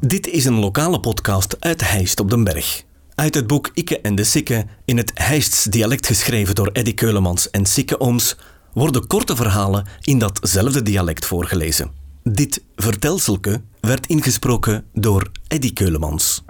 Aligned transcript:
Dit 0.00 0.26
is 0.26 0.44
een 0.44 0.58
lokale 0.58 1.00
podcast 1.00 1.56
uit 1.60 1.90
Heist 1.90 2.20
op 2.20 2.30
den 2.30 2.44
Berg. 2.44 2.82
Uit 3.14 3.34
het 3.34 3.46
boek 3.46 3.70
Ikke 3.74 4.00
en 4.00 4.14
de 4.14 4.24
Sikke, 4.24 4.66
in 4.84 4.96
het 4.96 5.10
Heists 5.14 5.64
dialect 5.64 6.06
geschreven 6.06 6.54
door 6.54 6.70
Eddy 6.72 6.94
Keulemans 6.94 7.50
en 7.50 7.66
Sikke 7.66 8.00
Ooms, 8.00 8.36
worden 8.72 9.06
korte 9.06 9.36
verhalen 9.36 9.86
in 10.02 10.18
datzelfde 10.18 10.82
dialect 10.82 11.26
voorgelezen. 11.26 11.90
Dit 12.22 12.64
vertelselke 12.76 13.60
werd 13.80 14.06
ingesproken 14.06 14.84
door 14.92 15.30
Eddy 15.48 15.72
Keulemans. 15.72 16.42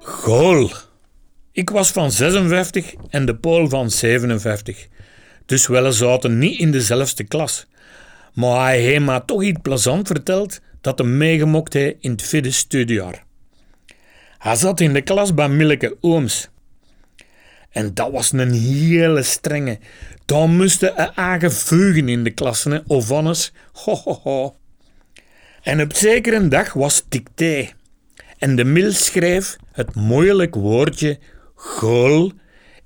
Goal. 0.00 0.70
Ik 1.52 1.70
was 1.70 1.90
van 1.90 2.12
56 2.12 2.94
en 3.08 3.26
de 3.26 3.36
Pool 3.36 3.68
van 3.68 3.90
57. 3.90 4.86
Dus 5.46 5.66
wel 5.66 5.92
zaten 5.92 6.38
niet 6.38 6.58
in 6.58 6.70
dezelfde 6.70 7.24
klas. 7.24 7.66
Maar 8.34 8.64
hij 8.64 8.80
heeft 8.80 9.04
me 9.04 9.24
toch 9.24 9.42
iets 9.42 9.58
plezant 9.62 10.06
verteld 10.06 10.60
dat 10.80 10.98
hem 10.98 11.16
meegemokt 11.16 11.72
heeft 11.72 11.96
in 12.00 12.10
het 12.10 12.22
vierde 12.22 12.50
studiejaar. 12.50 13.24
Hij 14.38 14.56
zat 14.56 14.80
in 14.80 14.92
de 14.92 15.02
klas 15.02 15.34
bij 15.34 15.48
Milleke 15.48 15.96
Ooms. 16.00 16.48
En 17.70 17.94
dat 17.94 18.10
was 18.12 18.32
een 18.32 18.52
hele 18.52 19.22
strenge. 19.22 19.78
Daar 20.24 20.48
moesten 20.48 20.96
er 20.96 21.12
eigen 21.14 22.08
in 22.08 22.24
de 22.24 22.30
klassen, 22.30 22.84
of 22.86 23.10
anders. 23.10 23.52
Ho, 23.72 23.94
ho, 23.94 24.20
ho. 24.22 24.56
En 25.62 25.80
op 25.80 25.94
zekere 25.94 26.48
dag 26.48 26.72
was 26.72 27.04
dicté. 27.08 27.68
En 28.38 28.56
de 28.56 28.64
mil 28.64 28.92
schreef 28.92 29.56
het 29.72 29.94
moeilijk 29.94 30.54
woordje 30.54 31.18
goal 31.54 32.32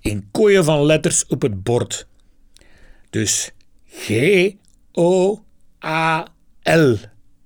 in 0.00 0.28
kooien 0.30 0.64
van 0.64 0.84
letters 0.84 1.26
op 1.26 1.42
het 1.42 1.62
bord. 1.62 2.06
Dus 3.10 3.50
G-O-A-L. 4.92 6.96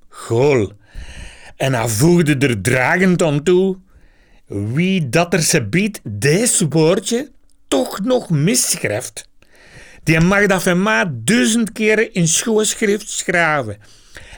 Goal. 0.09 0.73
En 1.57 1.75
hij 1.75 1.89
voegde 1.89 2.47
er 2.47 2.61
dragend 2.61 3.23
aan 3.23 3.43
toe. 3.43 3.79
Wie 4.47 5.09
dat 5.09 5.33
er 5.33 5.43
ze 5.43 5.67
biedt, 5.67 6.01
deze 6.05 6.69
woordje 6.69 7.31
toch 7.69 8.01
nog 8.01 8.31
misschrijft. 8.31 9.29
Die 10.03 10.21
mag 10.21 10.47
dat 10.47 10.63
van 10.63 10.83
mij 10.83 11.05
duizend 11.11 11.73
keren 11.73 12.13
in 12.13 12.29
schoolschrift 12.29 13.11
schrijven. 13.11 13.79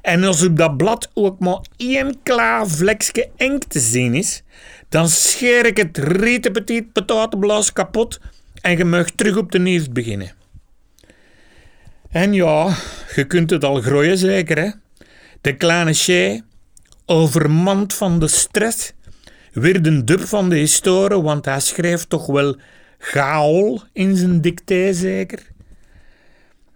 En 0.02 0.24
als 0.24 0.44
op 0.44 0.56
dat 0.56 0.76
blad 0.76 1.10
ook 1.14 1.38
maar 1.38 1.60
één 1.76 2.22
klaar 2.22 2.66
vlekje 2.66 3.30
enk 3.36 3.64
te 3.64 3.80
zien 3.80 4.14
is, 4.14 4.42
dan 4.88 5.08
scheer 5.08 5.66
ik 5.66 5.76
het 5.76 5.98
rieten 5.98 6.52
petit 6.52 7.72
kapot 7.72 8.20
en 8.60 8.76
je 8.76 8.84
mag 8.84 9.10
terug 9.10 9.36
op 9.36 9.52
de 9.52 9.58
nieuws 9.58 9.88
beginnen. 9.88 10.36
En 12.10 12.32
ja, 12.32 12.76
je 13.18 13.26
kunt 13.26 13.50
het 13.50 13.64
al 13.64 13.80
groeien 13.80 14.18
zeker, 14.18 14.58
hè? 14.58 14.70
De 15.40 15.56
kleine 15.56 15.92
Shay, 15.92 16.42
overmand 17.06 17.94
van 17.94 18.18
de 18.18 18.28
stress, 18.28 18.92
werd 19.52 19.86
een 19.86 20.04
dub 20.04 20.20
van 20.20 20.48
de 20.48 20.56
historie, 20.56 21.20
want 21.20 21.44
hij 21.44 21.60
schreef 21.60 22.04
toch 22.04 22.26
wel 22.26 22.56
gaal 22.98 23.82
in 23.92 24.16
zijn 24.16 24.40
dicté 24.40 24.92
zeker. 24.92 25.46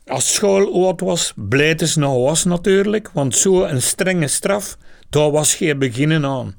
Als 0.07 0.35
school 0.35 0.85
oud 0.87 1.01
was, 1.01 1.35
het 1.51 1.97
nog 1.97 2.25
was 2.25 2.45
natuurlijk, 2.45 3.11
want 3.13 3.37
zo 3.37 3.65
een 3.65 3.83
strenge 3.83 4.27
straf, 4.29 4.77
daar 5.11 5.31
was 5.31 5.55
geen 5.55 5.79
beginnen 5.79 6.25
aan. 6.25 6.55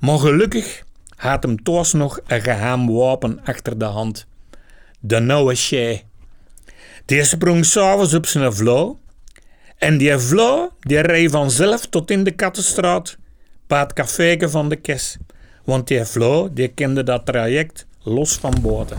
Maar 0.00 0.18
gelukkig 0.18 0.82
had 1.16 1.42
hem 1.42 1.62
toch 1.62 1.92
nog 1.92 2.20
een 2.26 2.42
geheim 2.42 2.92
wapen 2.92 3.40
achter 3.44 3.78
de 3.78 3.84
hand. 3.84 4.26
De 5.00 5.20
nauwe 5.20 5.54
Shay. 5.54 6.04
Die 7.04 7.24
sprong 7.24 7.64
s'avonds 7.64 8.14
op 8.14 8.26
zijn 8.26 8.52
vlo. 8.52 8.98
En 9.78 9.98
die 9.98 10.18
vlo 10.18 10.72
die 10.80 11.00
reed 11.00 11.30
vanzelf 11.30 11.86
tot 11.86 12.10
in 12.10 12.24
de 12.24 12.30
Kattenstraat, 12.30 13.16
bij 13.66 13.86
het 13.96 14.50
van 14.50 14.68
de 14.68 14.76
Kes. 14.76 15.16
Want 15.64 15.88
die 15.88 16.04
vlo 16.04 16.48
die 16.52 16.68
kende 16.68 17.02
dat 17.02 17.26
traject 17.26 17.86
los 18.02 18.34
van 18.34 18.54
boten. 18.62 18.98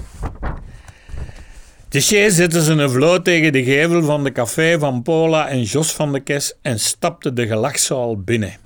De 1.90 2.02
Shay 2.02 2.30
zette 2.30 2.62
zijn 2.62 2.90
vlo 2.90 3.22
tegen 3.22 3.52
de 3.52 3.64
gevel 3.64 4.04
van 4.04 4.24
de 4.24 4.32
café 4.32 4.80
van 4.80 5.02
Paula 5.02 5.48
en 5.48 5.62
Jos 5.62 5.92
van 5.92 6.14
de 6.14 6.20
Kes 6.20 6.54
en 6.62 6.80
stapte 6.80 7.34
de 7.34 7.48
gelachzaal 7.48 8.22
binnen. 8.22 8.58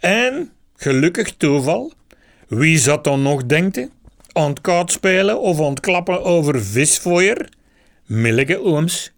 En, 0.00 0.50
gelukkig 0.76 1.36
toeval, 1.36 1.92
wie 2.48 2.78
zat 2.78 3.04
dan 3.04 3.22
nog, 3.22 3.46
denkte? 3.46 3.90
Aan 4.32 4.60
kaartspelen 4.60 5.40
of 5.40 5.60
aan 5.60 5.74
klappen 5.74 6.22
over 6.24 6.64
visfooier? 6.64 7.48
Milleke 8.06 8.62
ooms. 8.64 9.11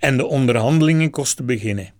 En 0.00 0.16
de 0.16 0.26
onderhandelingen 0.26 1.10
kosten 1.10 1.46
beginnen. 1.46 1.92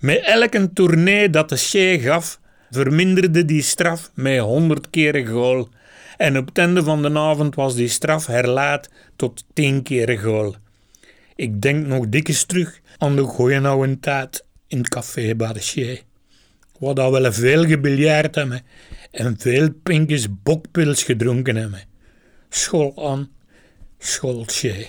Met 0.00 0.20
elke 0.24 0.72
tournee 0.72 1.30
dat 1.30 1.48
de 1.48 1.56
Shay 1.56 1.98
gaf, 1.98 2.40
verminderde 2.70 3.44
die 3.44 3.62
straf 3.62 4.10
met 4.14 4.38
honderd 4.38 4.90
keren 4.90 5.26
goal. 5.26 5.68
En 6.16 6.38
op 6.38 6.46
het 6.46 6.58
einde 6.58 6.82
van 6.82 7.02
de 7.02 7.18
avond 7.18 7.54
was 7.54 7.74
die 7.74 7.88
straf 7.88 8.26
herlaat 8.26 8.88
tot 9.16 9.44
tien 9.52 9.82
keren 9.82 10.18
goal. 10.18 10.54
Ik 11.36 11.62
denk 11.62 11.86
nog 11.86 12.08
dikjes 12.08 12.44
terug 12.44 12.80
aan 12.98 13.16
de 13.16 13.22
goeie 13.22 13.60
in 14.68 14.78
het 14.78 14.88
café 14.88 15.34
Shay. 15.58 16.02
Wat 16.78 16.96
dat 16.96 17.10
wel 17.10 17.32
veel 17.32 17.64
gebiljaard 17.64 18.34
hebben 18.34 18.62
en 19.10 19.38
veel 19.38 19.72
pinkjes 19.82 20.26
bokpils 20.42 21.02
gedronken 21.02 21.56
hebben. 21.56 21.82
School 22.48 23.08
aan, 23.08 23.30
school 23.98 24.44
Shay. 24.50 24.88